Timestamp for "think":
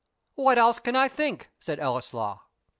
1.07-1.51